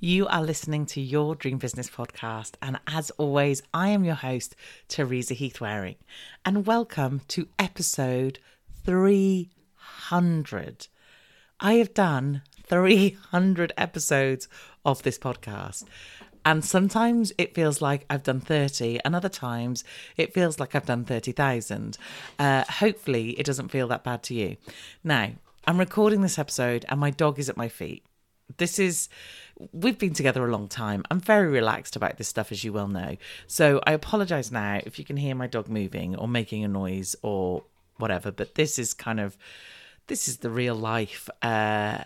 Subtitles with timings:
[0.00, 4.56] You are listening to your Dream Business podcast, and as always, I am your host,
[4.88, 5.94] Teresa Heath Wareing,
[6.44, 8.40] and welcome to episode
[8.84, 10.88] 300.
[11.60, 14.48] I have done 300 episodes
[14.84, 15.84] of this podcast.
[16.44, 19.84] And sometimes it feels like I've done 30, and other times
[20.16, 21.96] it feels like I've done 30,000.
[22.38, 24.56] Uh, hopefully, it doesn't feel that bad to you.
[25.04, 25.30] Now,
[25.66, 28.04] I'm recording this episode, and my dog is at my feet.
[28.56, 29.08] This is,
[29.72, 31.02] we've been together a long time.
[31.10, 33.16] I'm very relaxed about this stuff, as you well know.
[33.46, 37.16] So I apologize now if you can hear my dog moving or making a noise
[37.22, 37.64] or
[37.96, 39.36] whatever, but this is kind of,
[40.06, 41.28] this is the real life.
[41.42, 42.04] Uh,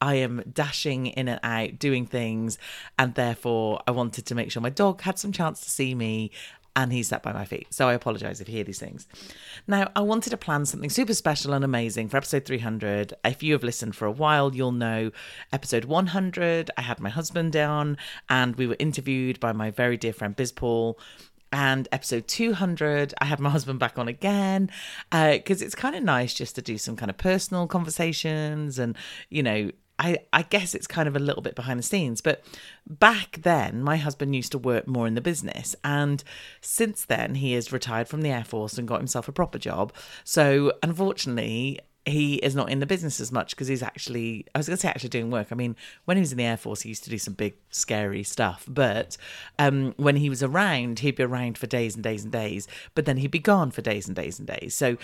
[0.00, 2.58] I am dashing in and out, doing things,
[2.98, 6.30] and therefore I wanted to make sure my dog had some chance to see me.
[6.76, 7.66] And he sat by my feet.
[7.70, 9.08] So I apologize if you hear these things.
[9.66, 13.14] Now, I wanted to plan something super special and amazing for episode 300.
[13.24, 15.10] If you have listened for a while, you'll know
[15.52, 16.70] episode 100.
[16.76, 17.96] I had my husband down
[18.28, 20.98] and we were interviewed by my very dear friend Biz Paul
[21.52, 24.68] and episode 200 i had my husband back on again
[25.10, 28.96] because uh, it's kind of nice just to do some kind of personal conversations and
[29.30, 32.44] you know I, I guess it's kind of a little bit behind the scenes, but
[32.86, 35.74] back then, my husband used to work more in the business.
[35.82, 36.22] And
[36.60, 39.92] since then, he has retired from the Air Force and got himself a proper job.
[40.22, 44.68] So, unfortunately, he is not in the business as much because he's actually, I was
[44.68, 45.48] going to say, actually doing work.
[45.50, 47.54] I mean, when he was in the Air Force, he used to do some big,
[47.70, 48.64] scary stuff.
[48.68, 49.16] But
[49.58, 53.06] um, when he was around, he'd be around for days and days and days, but
[53.06, 54.74] then he'd be gone for days and days and days.
[54.74, 54.98] So,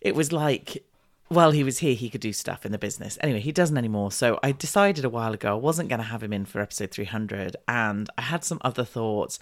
[0.00, 0.84] it was like
[1.28, 3.18] while he was here, he could do stuff in the business.
[3.20, 4.12] Anyway, he doesn't anymore.
[4.12, 6.90] So I decided a while ago I wasn't going to have him in for episode
[6.90, 7.56] 300.
[7.66, 9.38] And I had some other thoughts,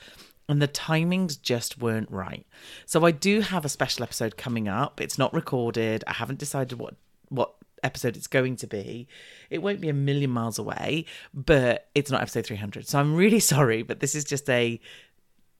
[0.48, 2.46] and the timings just weren't right.
[2.86, 5.00] So I do have a special episode coming up.
[5.00, 6.04] It's not recorded.
[6.06, 6.94] I haven't decided what
[7.28, 9.06] what episode it's going to be.
[9.50, 12.88] It won't be a million miles away, but it's not episode 300.
[12.88, 14.80] So I'm really sorry, but this is just a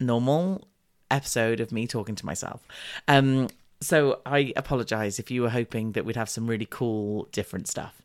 [0.00, 0.66] normal
[1.10, 2.66] episode of me talking to myself.
[3.08, 3.48] Um,
[3.84, 8.00] so I apologize if you were hoping that we'd have some really cool, different stuff.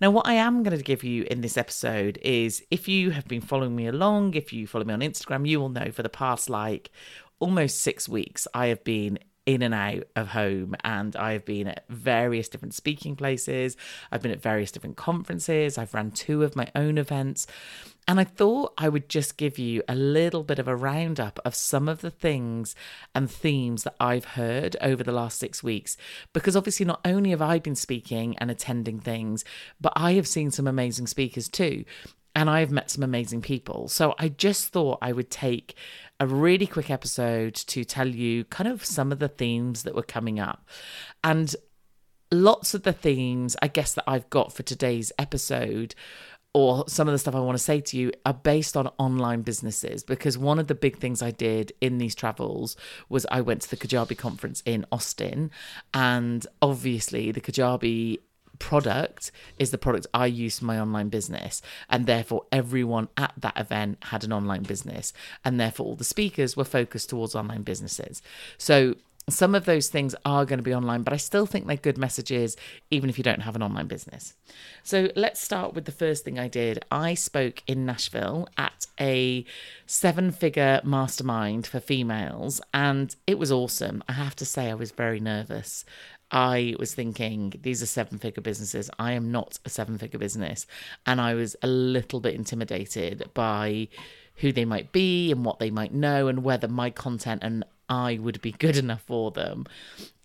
[0.00, 3.26] Now, what I am going to give you in this episode is if you have
[3.28, 6.08] been following me along, if you follow me on Instagram, you will know for the
[6.08, 6.90] past like
[7.40, 11.88] almost six weeks, I have been in and out of home and I've been at
[11.88, 13.78] various different speaking places.
[14.12, 15.78] I've been at various different conferences.
[15.78, 17.46] I've run two of my own events.
[18.06, 21.54] And I thought I would just give you a little bit of a roundup of
[21.54, 22.74] some of the things
[23.14, 25.96] and themes that I've heard over the last six weeks.
[26.34, 29.46] Because obviously, not only have I been speaking and attending things,
[29.80, 31.86] but I have seen some amazing speakers too
[32.34, 33.88] and I've met some amazing people.
[33.88, 35.74] So I just thought I would take
[36.20, 40.02] a really quick episode to tell you kind of some of the themes that were
[40.02, 40.66] coming up.
[41.22, 41.54] And
[42.32, 45.94] lots of the themes, I guess, that I've got for today's episode
[46.54, 49.42] or some of the stuff I want to say to you are based on online
[49.42, 52.76] businesses because one of the big things I did in these travels
[53.08, 55.50] was I went to the Kajabi conference in Austin
[55.92, 58.18] and obviously the Kajabi
[58.58, 61.62] product is the product I use for my online business.
[61.88, 65.12] And therefore, everyone at that event had an online business.
[65.44, 68.22] And therefore, all the speakers were focused towards online businesses.
[68.56, 68.94] So,
[69.28, 71.98] some of those things are going to be online, but I still think they're good
[71.98, 72.56] messages,
[72.90, 74.34] even if you don't have an online business.
[74.82, 76.84] So let's start with the first thing I did.
[76.90, 79.44] I spoke in Nashville at a
[79.86, 84.02] seven figure mastermind for females, and it was awesome.
[84.08, 85.84] I have to say, I was very nervous.
[86.30, 88.90] I was thinking, these are seven figure businesses.
[88.98, 90.66] I am not a seven figure business.
[91.06, 93.88] And I was a little bit intimidated by
[94.36, 98.18] who they might be and what they might know and whether my content and I
[98.20, 99.66] would be good enough for them.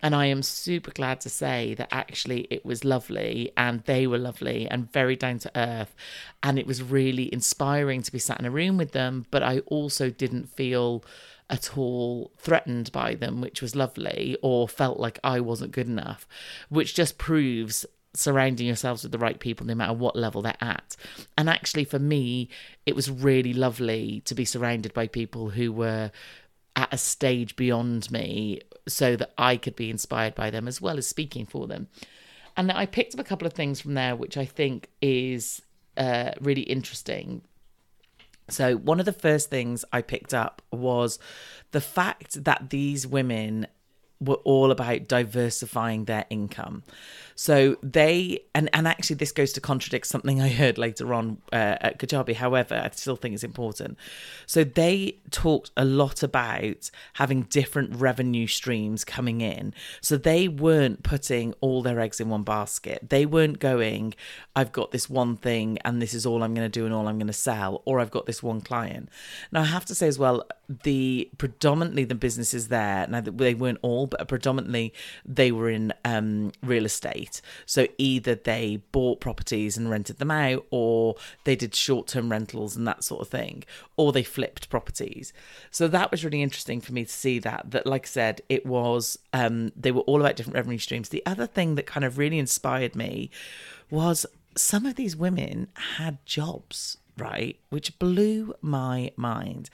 [0.01, 4.17] And I am super glad to say that actually it was lovely and they were
[4.17, 5.95] lovely and very down to earth.
[6.43, 9.25] And it was really inspiring to be sat in a room with them.
[9.31, 11.05] But I also didn't feel
[11.49, 16.27] at all threatened by them, which was lovely, or felt like I wasn't good enough,
[16.69, 20.95] which just proves surrounding yourselves with the right people no matter what level they're at.
[21.37, 22.49] And actually, for me,
[22.85, 26.11] it was really lovely to be surrounded by people who were
[26.75, 30.97] at a stage beyond me so that I could be inspired by them as well
[30.97, 31.87] as speaking for them.
[32.55, 35.61] And I picked up a couple of things from there, which I think is
[35.97, 37.41] uh, really interesting
[38.49, 41.19] so, one of the first things I picked up was
[41.71, 43.67] the fact that these women
[44.25, 46.83] were all about diversifying their income.
[47.35, 51.77] So they and and actually this goes to contradict something I heard later on uh,
[51.81, 52.35] at Kajabi.
[52.35, 53.97] However, I still think it's important.
[54.45, 59.73] So they talked a lot about having different revenue streams coming in.
[60.01, 63.09] So they weren't putting all their eggs in one basket.
[63.09, 64.13] They weren't going,
[64.55, 67.07] I've got this one thing and this is all I'm going to do and all
[67.07, 69.09] I'm going to sell, or I've got this one client.
[69.51, 70.45] Now I have to say as well,
[70.83, 73.07] the predominantly the businesses there.
[73.07, 74.93] Now they weren't all, but predominantly
[75.25, 77.41] they were in um, real estate.
[77.65, 82.75] So either they bought properties and rented them out, or they did short term rentals
[82.75, 83.63] and that sort of thing,
[83.97, 85.33] or they flipped properties.
[85.71, 87.71] So that was really interesting for me to see that.
[87.71, 91.09] That, like I said, it was, um, they were all about different revenue streams.
[91.09, 93.29] The other thing that kind of really inspired me
[93.89, 94.25] was
[94.55, 95.67] some of these women
[95.97, 99.69] had jobs right, which blew my mind.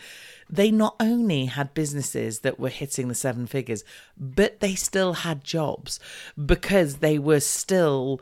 [0.49, 3.83] They not only had businesses that were hitting the seven figures,
[4.17, 5.99] but they still had jobs
[6.43, 8.21] because they were still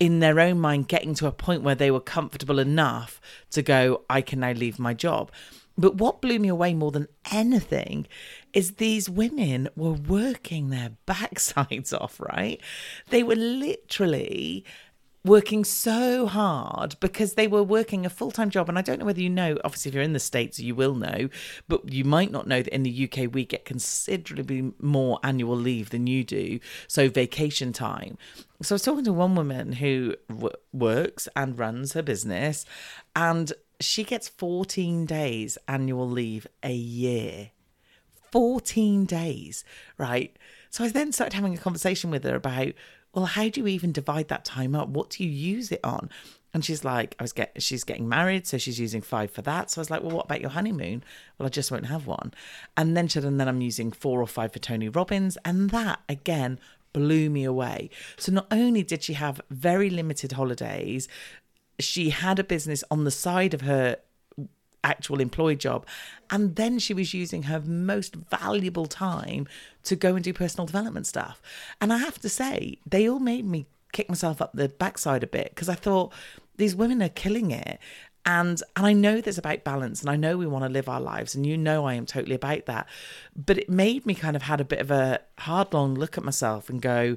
[0.00, 4.02] in their own mind getting to a point where they were comfortable enough to go,
[4.08, 5.32] I can now leave my job.
[5.76, 8.06] But what blew me away more than anything
[8.52, 12.60] is these women were working their backsides off, right?
[13.10, 14.64] They were literally
[15.24, 18.68] working so hard because they were working a full time job.
[18.68, 20.94] And I don't know whether you know, obviously, if you're in the States, you will
[20.94, 21.28] know,
[21.66, 25.90] but you might not know that in the UK, we get considerably more annual leave
[25.90, 26.60] than you do.
[26.86, 28.16] So, vacation time.
[28.62, 32.64] So, I was talking to one woman who w- works and runs her business,
[33.14, 37.50] and she gets 14 days annual leave a year.
[38.32, 39.64] 14 days,
[39.96, 40.36] right?
[40.70, 42.72] So I then started having a conversation with her about
[43.14, 44.88] well, how do you even divide that time up?
[44.88, 46.10] What do you use it on?
[46.54, 49.70] And she's like, I was get, she's getting married, so she's using five for that.
[49.70, 51.04] So I was like, well, what about your honeymoon?
[51.38, 52.32] Well, I just won't have one.
[52.76, 55.70] And then she said, and then I'm using four or five for Tony Robbins, and
[55.70, 56.58] that again
[56.92, 57.90] blew me away.
[58.16, 61.06] So not only did she have very limited holidays,
[61.78, 63.98] she had a business on the side of her
[64.84, 65.86] actual employed job.
[66.30, 69.46] And then she was using her most valuable time
[69.84, 71.40] to go and do personal development stuff.
[71.80, 75.26] And I have to say, they all made me kick myself up the backside a
[75.26, 76.12] bit because I thought
[76.56, 77.78] these women are killing it.
[78.26, 81.00] And and I know there's about balance and I know we want to live our
[81.00, 82.86] lives and you know I am totally about that.
[83.34, 86.24] But it made me kind of had a bit of a hard long look at
[86.24, 87.16] myself and go,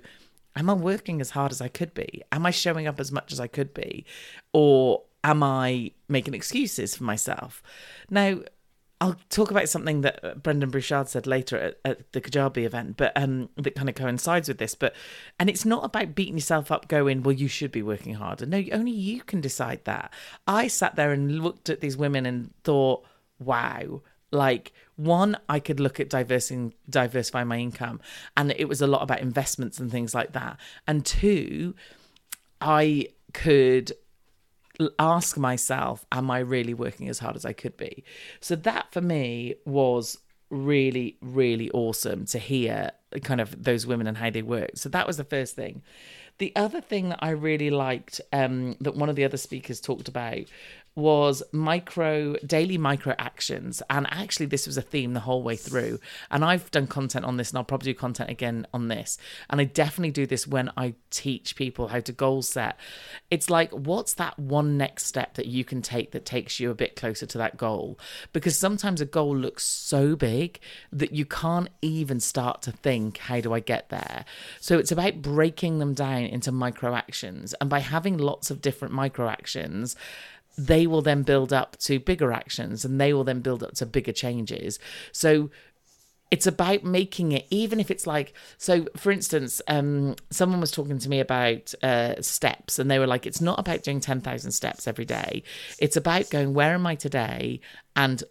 [0.55, 2.21] Am I working as hard as I could be?
[2.31, 4.05] Am I showing up as much as I could be?
[4.53, 7.61] Or am I making excuses for myself?
[8.09, 8.39] Now,
[9.01, 12.97] I'll talk about something that Brendan Brendon Burchard said later at, at, the Kajabi event,
[12.97, 14.75] but um, that kind of coincides with this.
[14.75, 14.95] But
[15.39, 18.63] and it's not about beating yourself up, going, "Well, you should be working harder." No,
[18.71, 20.13] only you can decide that.
[20.45, 23.03] I sat there and looked at these women and thought,
[23.39, 24.03] "Wow."
[24.33, 27.99] Like one, I could look at diversing, diversifying my income,
[28.37, 30.57] and it was a lot about investments and things like that.
[30.87, 31.73] And two,
[32.61, 33.91] I could
[34.99, 38.03] ask myself, am I really working as hard as I could be?
[38.39, 40.17] So that for me was
[40.49, 42.91] really, really awesome to hear
[43.23, 44.71] kind of those women and how they work.
[44.75, 45.81] So that was the first thing.
[46.37, 50.07] The other thing that I really liked um, that one of the other speakers talked
[50.07, 50.45] about
[50.95, 53.81] was micro daily micro actions.
[53.89, 55.99] And actually this was a theme the whole way through.
[56.29, 59.17] And i've done content on this and i'll probably do content again on this.
[59.49, 62.77] And i definitely do this when i teach people how to goal set.
[63.29, 66.75] It's like what's that one next step that you can take that takes you a
[66.75, 67.97] bit closer to that goal?
[68.33, 70.59] Because sometimes a goal looks so big
[70.91, 74.25] that you can't even start to think how do i get there?
[74.59, 77.53] So it's about breaking them down into micro actions.
[77.61, 79.95] And by having lots of different micro actions
[80.57, 83.85] they will then build up to bigger actions and they will then build up to
[83.85, 84.79] bigger changes.
[85.11, 85.49] So
[86.31, 90.97] it's about making it even if it's like so for instance um, someone was talking
[90.97, 94.87] to me about uh, steps and they were like it's not about doing 10,000 steps
[94.87, 95.43] every day
[95.77, 97.59] it's about going where am i today
[97.97, 98.23] and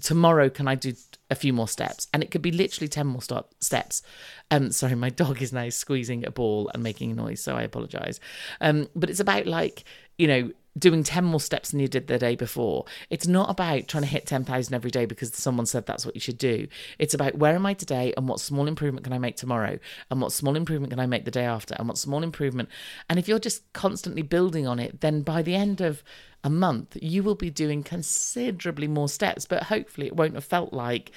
[0.00, 0.94] tomorrow can i do
[1.32, 4.02] a few more steps and it could be literally 10 more stop steps
[4.50, 7.62] um sorry my dog is now squeezing a ball and making a noise so i
[7.62, 8.20] apologize
[8.60, 9.84] um but it's about like
[10.18, 12.86] you know doing 10 more steps than you did the day before.
[13.10, 16.20] It's not about trying to hit 10,000 every day because someone said that's what you
[16.20, 16.66] should do.
[16.98, 19.78] It's about where am I today and what small improvement can I make tomorrow
[20.10, 22.70] and what small improvement can I make the day after and what small improvement.
[23.10, 26.02] And if you're just constantly building on it, then by the end of
[26.44, 30.72] a month, you will be doing considerably more steps, but hopefully it won't have felt
[30.72, 31.12] like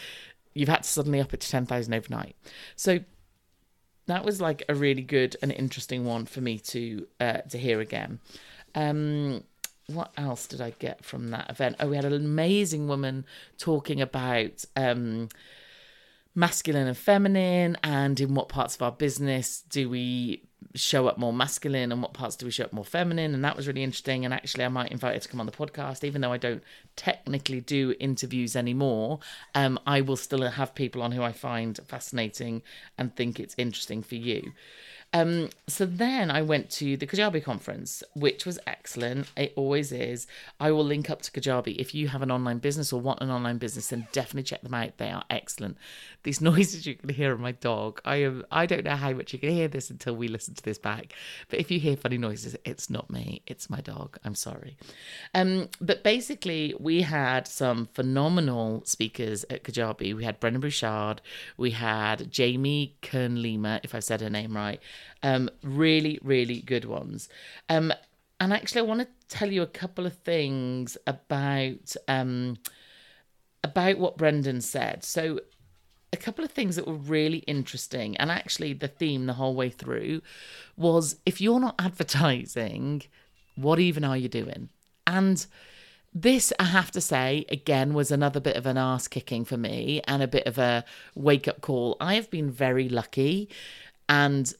[0.53, 2.35] you've had to suddenly up it to 10,000 overnight.
[2.75, 2.99] So
[4.07, 7.79] that was like a really good and interesting one for me to uh, to hear
[7.79, 8.19] again.
[8.75, 9.43] Um,
[9.87, 11.77] what else did I get from that event?
[11.79, 13.25] Oh, we had an amazing woman
[13.57, 15.29] talking about um,
[16.33, 20.43] masculine and feminine and in what parts of our business do we
[20.73, 23.33] show up more masculine and what parts do we show up more feminine?
[23.33, 24.25] And that was really interesting.
[24.25, 26.03] And actually i might invite her to come on the podcast.
[26.03, 26.63] Even though i don't
[26.95, 29.19] technically do interviews anymore
[29.53, 32.61] um, i will still have people on who i find fascinating
[32.97, 34.51] and think it's interesting for you
[35.15, 39.27] um, so then I went to the Kajabi conference, which was excellent.
[39.37, 40.27] It always is.
[40.59, 41.77] I will link up to Kajabi.
[41.77, 44.73] If you have an online business or want an online business, then definitely check them
[44.73, 44.97] out.
[44.97, 45.77] They are excellent.
[46.23, 48.01] These noises you can hear of my dog.
[48.03, 50.63] I am I don't know how much you can hear this until we listen to
[50.63, 51.13] this back.
[51.47, 53.41] But if you hear funny noises, it's not me.
[53.47, 54.17] It's my dog.
[54.25, 54.75] I'm sorry.
[55.33, 60.13] Um, but basically we had some phenomenal speakers at Kajabi.
[60.13, 61.21] We had Brendon Burchard,
[61.55, 64.81] we had Jamie Kern Lima, if I said her name right.
[65.23, 67.29] Um, really, really good ones.
[67.69, 67.93] Um,
[68.39, 72.57] and actually, I want to tell you a couple of things about um,
[73.63, 75.03] about what Brendon said.
[75.03, 75.39] So,
[76.11, 79.69] a couple of things that were really interesting, and actually, the theme the whole way
[79.69, 80.21] through
[80.75, 83.03] was if you're not advertising,
[83.55, 84.69] what even are you doing?
[85.07, 85.45] And
[86.13, 90.01] this, I have to say, again, was another bit of an ass kicking for me
[90.07, 91.97] and a bit of a wake up call.
[91.99, 93.49] I have been very lucky
[94.07, 94.53] and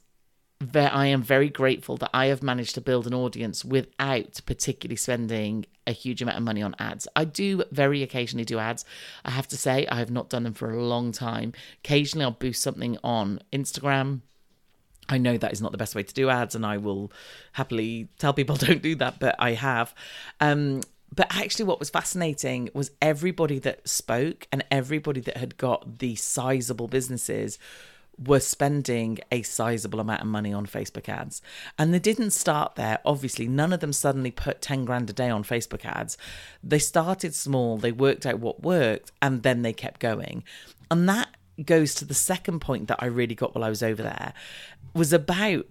[0.60, 5.66] I am very grateful that I have managed to build an audience without particularly spending
[5.86, 7.06] a huge amount of money on ads.
[7.14, 8.84] I do very occasionally do ads.
[9.24, 11.52] I have to say, I have not done them for a long time.
[11.84, 14.20] Occasionally, I'll boost something on Instagram.
[15.08, 17.12] I know that is not the best way to do ads, and I will
[17.52, 19.94] happily tell people don't do that, but I have.
[20.40, 20.80] Um,
[21.14, 26.16] but actually, what was fascinating was everybody that spoke and everybody that had got the
[26.16, 27.58] sizable businesses
[28.18, 31.42] were spending a sizable amount of money on Facebook ads.
[31.78, 32.98] And they didn't start there.
[33.04, 36.16] Obviously, none of them suddenly put 10 grand a day on Facebook ads.
[36.62, 40.44] They started small, they worked out what worked, and then they kept going.
[40.90, 41.28] And that
[41.64, 44.32] goes to the second point that I really got while I was over there
[44.94, 45.66] was about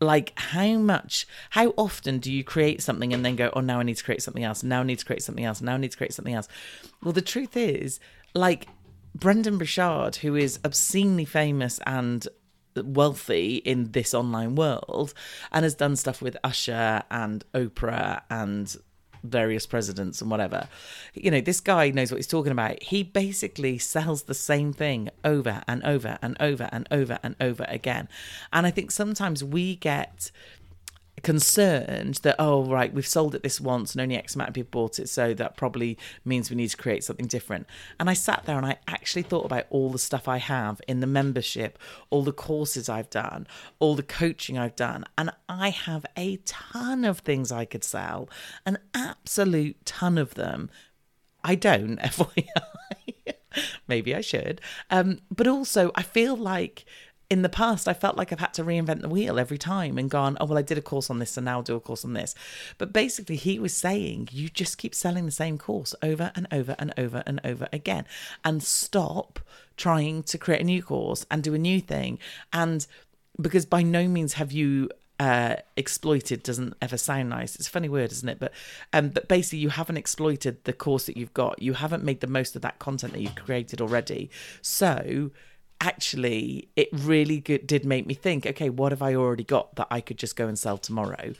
[0.00, 3.82] like how much how often do you create something and then go oh now i
[3.82, 5.90] need to create something else now i need to create something else now i need
[5.90, 6.46] to create something else
[7.02, 7.98] well the truth is
[8.32, 8.68] like
[9.18, 12.26] Brendon Burchard, who is obscenely famous and
[12.76, 15.12] wealthy in this online world
[15.50, 18.76] and has done stuff with Usher and Oprah and
[19.24, 20.68] various presidents and whatever.
[21.14, 22.80] You know, this guy knows what he's talking about.
[22.82, 27.64] He basically sells the same thing over and over and over and over and over
[27.68, 28.08] again.
[28.52, 30.30] And I think sometimes we get
[31.22, 34.82] concerned that oh right we've sold it this once and only x amount of people
[34.82, 37.66] bought it so that probably means we need to create something different.
[37.98, 41.00] And i sat there and i actually thought about all the stuff i have in
[41.00, 41.78] the membership
[42.10, 43.46] all the courses i've done
[43.78, 48.28] all the coaching i've done and i have a ton of things i could sell
[48.66, 50.70] an absolute ton of them.
[51.44, 52.48] I don't fyi
[53.86, 54.60] maybe i should.
[54.90, 56.84] Um, but also i feel like
[57.30, 60.08] in the past, I felt like I've had to reinvent the wheel every time and
[60.08, 62.04] gone, oh, well, I did a course on this, so now I'll do a course
[62.04, 62.34] on this.
[62.78, 66.74] But basically, he was saying you just keep selling the same course over and over
[66.78, 68.06] and over and over again
[68.44, 69.40] and stop
[69.76, 72.18] trying to create a new course and do a new thing.
[72.52, 72.86] And
[73.40, 74.88] because by no means have you
[75.20, 77.56] uh, exploited doesn't ever sound nice.
[77.56, 78.38] It's a funny word, isn't it?
[78.38, 78.52] But
[78.92, 81.60] um, but basically, you haven't exploited the course that you've got.
[81.60, 84.30] You haven't made the most of that content that you've created already.
[84.62, 85.30] So
[85.80, 89.86] actually it really good, did make me think okay what have i already got that
[89.90, 91.32] i could just go and sell tomorrow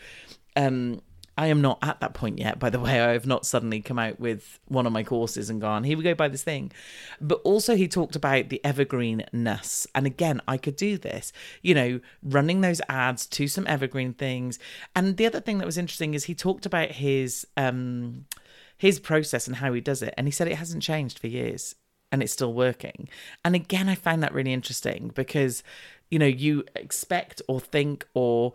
[0.57, 1.01] um
[1.39, 3.01] I am not at that point yet, by the way.
[3.01, 6.03] I have not suddenly come out with one of my courses and gone, here we
[6.03, 6.73] go, buy this thing.
[7.21, 9.87] But also, he talked about the evergreenness.
[9.95, 14.59] And again, I could do this, you know, running those ads to some evergreen things.
[14.97, 18.27] And the other thing that was interesting is he talked about his, um,
[18.77, 20.15] his process and how he does it.
[20.17, 21.77] And he said it hasn't changed for years
[22.11, 23.09] and it's still working.
[23.45, 25.63] And again, I find that really interesting because,
[26.11, 28.53] you know, you expect or think or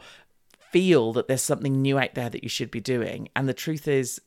[0.72, 3.30] feel that there's something new out there that you should be doing.
[3.36, 4.20] And the truth is,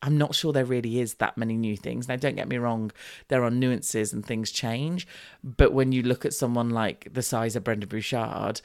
[0.00, 2.08] I'm not sure there really is that many new things.
[2.08, 2.92] Now, don't get me wrong,
[3.28, 5.06] there are nuances and things change.
[5.42, 8.60] But when you look at someone like the size of Brendon Burchard,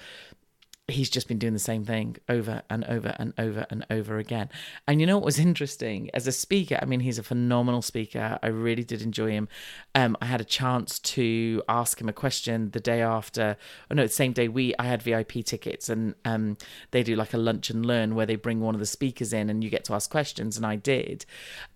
[0.89, 4.49] he's just been doing the same thing over and over and over and over again.
[4.85, 6.77] And you know what was interesting as a speaker?
[6.81, 8.37] I mean, he's a phenomenal speaker.
[8.43, 9.47] I really did enjoy him.
[9.95, 13.55] Um, I had a chance to ask him a question the day after.
[13.89, 16.57] Oh no, the same day we I had VIP tickets, and um,
[16.91, 19.49] they do like a lunch and learn where they bring one of the speakers in,
[19.49, 21.25] and you get to ask questions, and I did.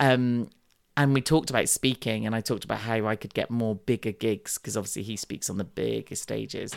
[0.02, 0.50] Um,
[0.98, 4.12] and we talked about speaking, and I talked about how I could get more bigger
[4.12, 6.76] gigs because obviously he speaks on the biggest stages.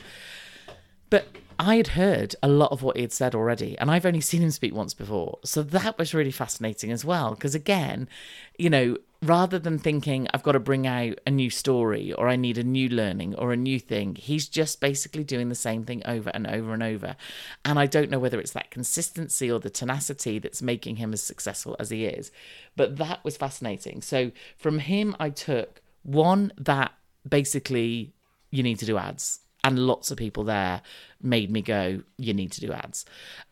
[1.10, 1.26] But
[1.58, 4.40] I had heard a lot of what he had said already, and I've only seen
[4.40, 5.40] him speak once before.
[5.44, 7.34] So that was really fascinating as well.
[7.34, 8.08] Because again,
[8.56, 12.36] you know, rather than thinking I've got to bring out a new story or I
[12.36, 16.02] need a new learning or a new thing, he's just basically doing the same thing
[16.06, 17.16] over and over and over.
[17.64, 21.22] And I don't know whether it's that consistency or the tenacity that's making him as
[21.22, 22.30] successful as he is.
[22.74, 24.00] But that was fascinating.
[24.00, 26.94] So from him, I took one that
[27.28, 28.14] basically
[28.50, 29.40] you need to do ads.
[29.62, 30.82] And lots of people there
[31.20, 33.04] made me go, you need to do ads.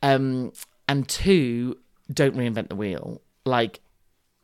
[0.03, 0.53] Um,
[0.89, 1.79] and two,
[2.13, 3.21] don't reinvent the wheel.
[3.45, 3.81] Like,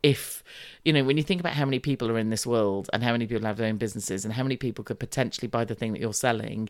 [0.05, 0.45] if
[0.85, 3.11] you know when you think about how many people are in this world and how
[3.13, 5.93] many people have their own businesses and how many people could potentially buy the thing
[5.93, 6.69] that you're selling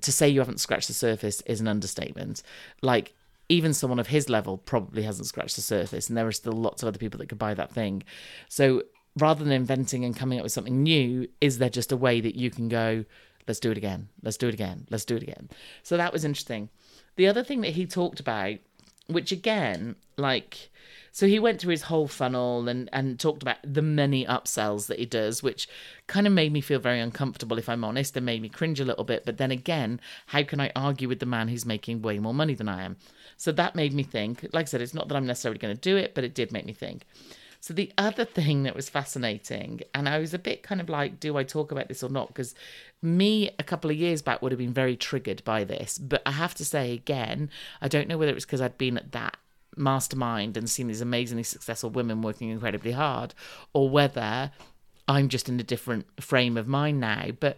[0.00, 2.42] to say you haven't scratched the surface is an understatement
[2.82, 3.14] like
[3.48, 6.82] even someone of his level probably hasn't scratched the surface and there are still lots
[6.82, 8.02] of other people that could buy that thing
[8.48, 8.82] so
[9.16, 12.34] rather than inventing and coming up with something new is there just a way that
[12.34, 13.04] you can go
[13.46, 15.48] let's do it again let's do it again let's do it again
[15.82, 16.68] so that was interesting
[17.16, 18.56] the other thing that he talked about
[19.08, 20.70] which again like
[21.16, 24.98] so he went through his whole funnel and, and talked about the many upsells that
[24.98, 25.66] he does, which
[26.06, 28.84] kind of made me feel very uncomfortable, if I'm honest, and made me cringe a
[28.84, 29.24] little bit.
[29.24, 32.52] But then again, how can I argue with the man who's making way more money
[32.52, 32.98] than I am?
[33.38, 34.46] So that made me think.
[34.52, 36.52] Like I said, it's not that I'm necessarily going to do it, but it did
[36.52, 37.06] make me think.
[37.60, 41.20] So the other thing that was fascinating, and I was a bit kind of like,
[41.20, 42.28] do I talk about this or not?
[42.28, 42.54] Because
[43.02, 45.98] me a couple of years back would have been very triggered by this.
[45.98, 49.12] But I have to say again, I don't know whether it's because I'd been at
[49.12, 49.36] that
[49.76, 53.34] mastermind and seen these amazingly successful women working incredibly hard,
[53.72, 54.50] or whether
[55.08, 57.28] I'm just in a different frame of mind now.
[57.38, 57.56] But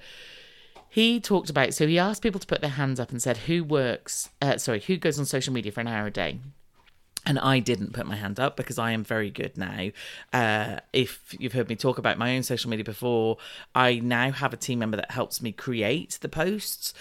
[0.89, 3.63] he talked about so he asked people to put their hands up and said who
[3.63, 6.39] works uh, sorry who goes on social media for an hour a day
[7.27, 9.91] and I didn't put my hand up because I am very good now.
[10.33, 13.39] Uh, if you've heard me talk about my own social media before,
[13.75, 16.95] I now have a team member that helps me create the posts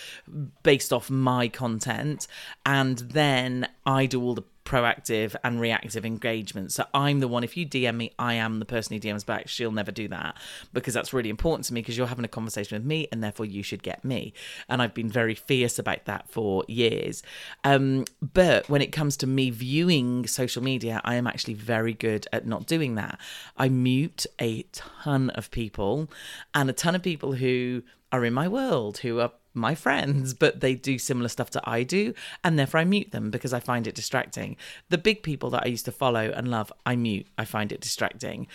[0.64, 2.28] based off my content,
[2.66, 6.74] and then I do all the proactive and reactive engagement.
[6.74, 9.48] So I'm the one, if you DM me, I am the person who DMs back.
[9.48, 10.36] She'll never do that
[10.74, 13.46] because that's really important to me because you're having a conversation with me and therefore
[13.46, 14.34] you should get me.
[14.68, 17.24] And I've been very fierce about that for years.
[17.64, 22.28] Um, but when it comes to me viewing social media, I am actually very good
[22.34, 23.22] at not doing that.
[23.56, 26.10] I mute a ton of people
[26.54, 30.60] and a ton of people who are in my world, who are my friends, but
[30.62, 33.88] they do similar stuff to I do, and therefore I mute them because I find
[33.88, 34.56] it distracting.
[34.90, 37.28] The big people that I used to follow and love, I mute.
[37.38, 38.48] I find it distracting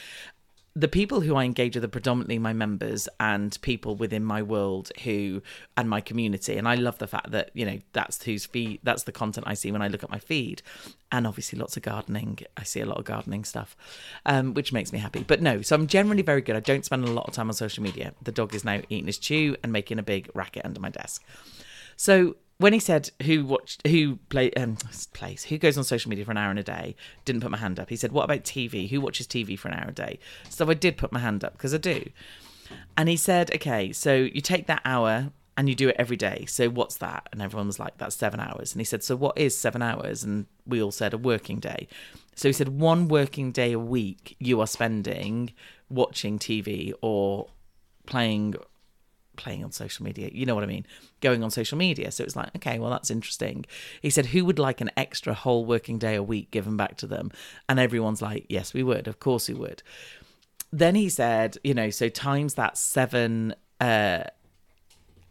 [0.75, 4.90] the people who I engage with are predominantly my members and people within my world
[5.05, 5.42] who
[5.77, 6.57] and my community.
[6.57, 9.55] And I love the fact that, you know, that's whose feed that's the content I
[9.55, 10.62] see when I look at my feed.
[11.11, 12.38] And obviously lots of gardening.
[12.57, 13.77] I see a lot of gardening stuff.
[14.25, 15.25] Um, which makes me happy.
[15.27, 16.57] But no, so I'm generally very good.
[16.57, 18.14] I don't spend a lot of time on social media.
[18.23, 21.23] The dog is now eating his chew and making a big racket under my desk.
[21.96, 24.77] So when he said who watched who play um
[25.12, 26.94] plays who goes on social media for an hour in a day
[27.25, 27.90] didn't put my hand up.
[27.90, 30.18] He said what about tv who watches tv for an hour a day?
[30.48, 32.05] So i did put my hand up because i do.
[32.96, 36.46] And he said okay so you take that hour and you do it every day.
[36.48, 37.29] So what's that?
[37.31, 38.72] And everyone was like that's seven hours.
[38.72, 40.22] And he said so what is seven hours?
[40.22, 41.88] And we all said a working day.
[42.37, 45.53] So he said one working day a week you are spending
[45.90, 47.48] watching tv or
[48.07, 48.55] playing
[49.37, 50.31] playing on social media.
[50.33, 50.87] You know what I mean?
[51.21, 52.11] Going on social media.
[52.11, 53.64] So it's like, okay, well, that's interesting.
[54.01, 57.07] He said, who would like an extra whole working day a week given back to
[57.07, 57.31] them?
[57.68, 59.09] And everyone's like, yes, we would.
[59.09, 59.83] Of course we would.
[60.73, 64.25] Then he said, you know, so times that seven uh,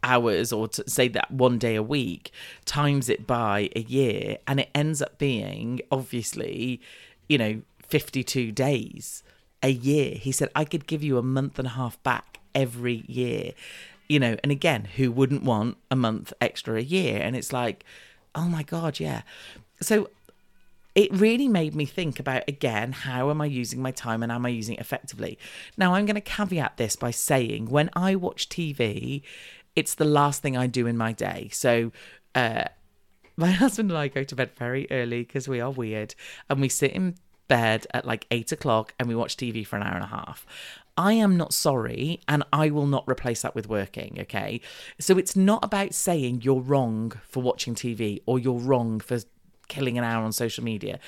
[0.02, 2.32] hours or to say that one day a week,
[2.64, 6.80] times it by a year, and it ends up being obviously,
[7.28, 9.22] you know, 52 days
[9.62, 10.14] a year.
[10.14, 13.52] He said, I could give you a month and a half back every year
[14.12, 17.18] you know, and again, who wouldn't want a month extra a year?
[17.22, 17.82] And it's like,
[18.34, 19.22] oh my God, yeah.
[19.80, 20.10] So
[20.94, 24.44] it really made me think about again how am I using my time and am
[24.44, 25.38] I using it effectively?
[25.78, 29.22] Now, I'm going to caveat this by saying when I watch TV,
[29.74, 31.48] it's the last thing I do in my day.
[31.50, 31.90] So,
[32.34, 32.64] uh,
[33.38, 36.14] my husband and I go to bed very early because we are weird
[36.50, 37.14] and we sit in
[37.48, 40.46] bed at like eight o'clock and we watch TV for an hour and a half.
[40.96, 44.60] I am not sorry and I will not replace that with working, okay?
[44.98, 49.18] So it's not about saying you're wrong for watching TV or you're wrong for
[49.68, 50.98] killing an hour on social media.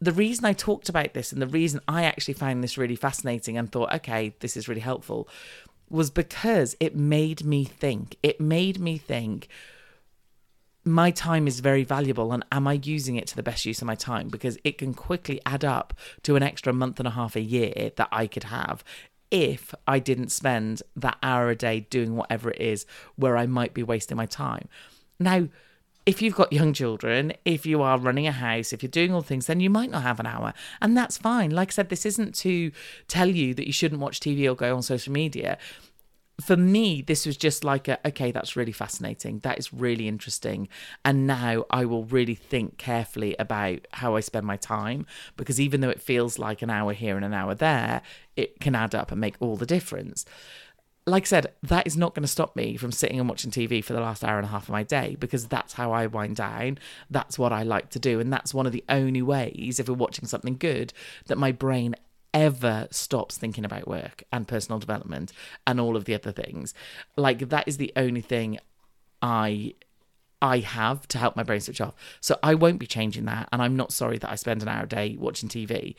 [0.00, 3.58] The reason I talked about this and the reason I actually found this really fascinating
[3.58, 5.28] and thought, okay, this is really helpful
[5.90, 8.16] was because it made me think.
[8.22, 9.48] It made me think
[10.88, 13.86] my time is very valuable and am I using it to the best use of
[13.86, 14.28] my time?
[14.28, 17.92] Because it can quickly add up to an extra month and a half a year
[17.96, 18.82] that I could have
[19.30, 23.74] if I didn't spend that hour a day doing whatever it is where I might
[23.74, 24.68] be wasting my time.
[25.20, 25.48] Now,
[26.06, 29.20] if you've got young children, if you are running a house, if you're doing all
[29.20, 30.54] things, then you might not have an hour.
[30.80, 31.50] And that's fine.
[31.50, 32.72] Like I said, this isn't to
[33.08, 35.58] tell you that you shouldn't watch TV or go on social media
[36.40, 39.40] for me, this was just like a okay, that's really fascinating.
[39.40, 40.68] That is really interesting.
[41.04, 45.80] And now I will really think carefully about how I spend my time because even
[45.80, 48.02] though it feels like an hour here and an hour there,
[48.36, 50.24] it can add up and make all the difference.
[51.06, 53.82] Like I said, that is not going to stop me from sitting and watching TV
[53.82, 56.36] for the last hour and a half of my day because that's how I wind
[56.36, 56.78] down.
[57.10, 58.20] That's what I like to do.
[58.20, 60.92] And that's one of the only ways, if we're watching something good,
[61.26, 61.96] that my brain
[62.34, 65.32] ever stops thinking about work and personal development
[65.66, 66.74] and all of the other things.
[67.16, 68.58] Like that is the only thing
[69.22, 69.74] I
[70.40, 71.94] I have to help my brain switch off.
[72.20, 74.84] So I won't be changing that and I'm not sorry that I spend an hour
[74.84, 75.96] a day watching TV.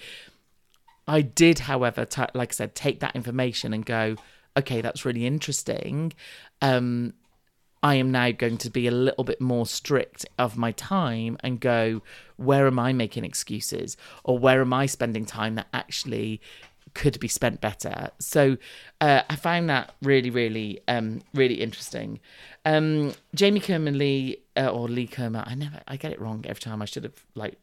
[1.07, 4.15] I did, however, t- like I said, take that information and go,
[4.55, 6.13] okay, that's really interesting.
[6.61, 7.13] Um,
[7.81, 11.59] I am now going to be a little bit more strict of my time and
[11.59, 12.01] go,
[12.35, 13.95] where am I making excuses?
[14.23, 16.41] Or where am I spending time that actually
[16.93, 18.09] could be spent better?
[18.19, 18.57] So
[18.99, 22.19] uh, I found that really, really, um, really interesting.
[22.65, 26.59] Um, Jamie Kerman Lee, uh, or Lee Kerman, I never, I get it wrong every
[26.59, 26.81] time.
[26.81, 27.57] I should have like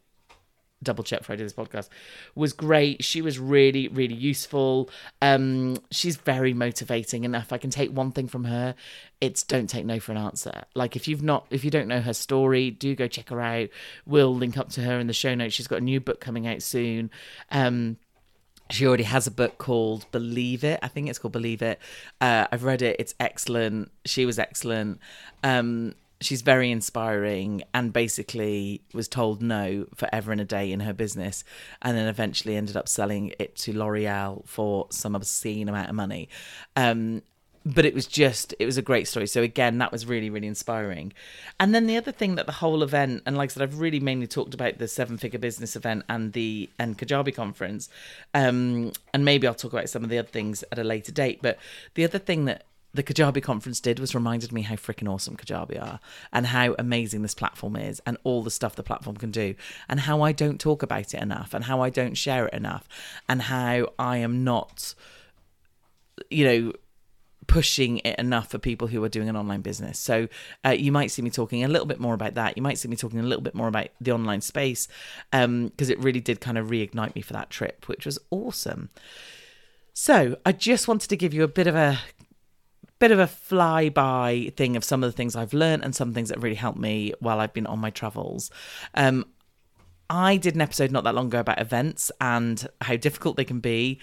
[0.83, 1.89] double check before I did this podcast,
[2.35, 3.03] was great.
[3.05, 4.91] She was really, really useful.
[5.23, 7.25] Um, she's very motivating.
[7.25, 8.75] And if I can take one thing from her,
[9.21, 10.65] it's don't take no for an answer.
[10.75, 13.69] Like if you've not, if you don't know her story, do go check her out.
[14.07, 15.55] We'll link up to her in the show notes.
[15.55, 17.11] She's got a new book coming out soon.
[17.51, 17.97] Um,
[18.69, 20.81] she already has a book called Believe It.
[20.83, 21.79] I think it's called Believe It.
[22.21, 22.97] Uh, I've read it.
[22.99, 23.93] It's excellent.
[24.05, 24.99] She was excellent.
[25.45, 30.93] Um, she's very inspiring and basically was told no forever and a day in her
[30.93, 31.45] business
[31.83, 36.29] and then eventually ended up selling it to L'Oreal for some obscene amount of money.
[36.75, 37.23] Um,
[37.67, 39.27] but it was just it was a great story.
[39.27, 41.13] So again that was really really inspiring.
[41.59, 43.99] And then the other thing that the whole event and like i said i've really
[43.99, 47.89] mainly talked about the seven figure business event and the and kajabi conference.
[48.35, 51.41] Um and maybe i'll talk about some of the other things at a later date.
[51.43, 51.59] But
[51.95, 55.81] the other thing that the Kajabi conference did was reminded me how freaking awesome Kajabi
[55.81, 56.01] are
[56.33, 59.55] and how amazing this platform is and all the stuff the platform can do
[59.89, 62.89] and how I don't talk about it enough and how I don't share it enough
[63.29, 64.95] and how I am not,
[66.31, 66.73] you know,
[67.47, 69.99] pushing it enough for people who are doing an online business.
[69.99, 70.29] So
[70.65, 72.57] uh, you might see me talking a little bit more about that.
[72.57, 74.89] You might see me talking a little bit more about the online space
[75.31, 78.91] because um, it really did kind of reignite me for that trip, which was awesome.
[79.93, 82.01] So I just wanted to give you a bit of a
[82.99, 86.31] bit of a flyby thing of some of the things I've learned and some things
[86.31, 88.51] that really helped me while I've been on my travels.
[88.95, 89.27] Um,
[90.09, 93.61] I did an episode not that long ago about events and how difficult they can
[93.61, 94.01] be.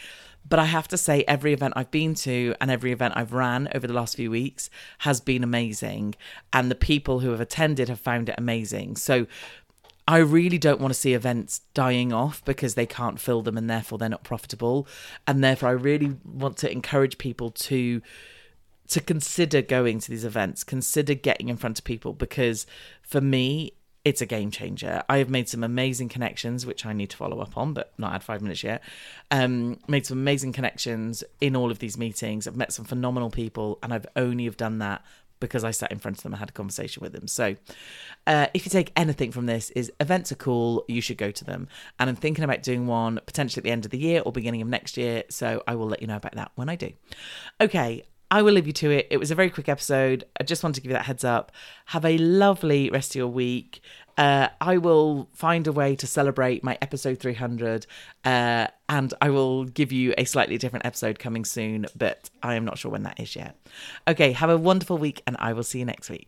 [0.48, 3.70] But I have to say, every event I've been to and every event I've ran
[3.74, 6.16] over the last few weeks has been amazing.
[6.52, 8.98] And the people who have attended have found it amazing.
[8.98, 9.26] So
[10.06, 13.70] I really don't want to see events dying off because they can't fill them and
[13.70, 14.86] therefore they're not profitable.
[15.26, 18.02] And therefore, I really want to encourage people to
[18.94, 22.68] to consider going to these events, consider getting in front of people because
[23.02, 23.74] for me,
[24.06, 25.02] it's a game changer.
[25.10, 28.12] I have made some amazing connections, which I need to follow up on, but not
[28.12, 28.84] had five minutes yet.
[29.32, 32.46] Um, made some amazing connections in all of these meetings.
[32.46, 35.04] I've met some phenomenal people, and I've only have done that
[35.40, 37.28] because I sat in front of them and had a conversation with them.
[37.28, 37.56] So,
[38.28, 40.86] uh, if you take anything from this, is events are cool.
[40.88, 41.68] You should go to them.
[42.00, 44.62] And I'm thinking about doing one potentially at the end of the year or beginning
[44.62, 45.24] of next year.
[45.30, 46.92] So I will let you know about that when I do.
[47.60, 48.04] Okay,
[48.34, 49.06] I will leave you to it.
[49.12, 50.24] It was a very quick episode.
[50.40, 51.52] I just wanted to give you that heads up.
[51.86, 53.80] Have a lovely rest of your week.
[54.18, 57.86] Uh, I will find a way to celebrate my episode 300,
[58.26, 62.66] uh, and I will give you a slightly different episode coming soon, but I am
[62.66, 63.56] not sure when that is yet.
[64.08, 66.22] Okay, have a wonderful week, and I will see you next week.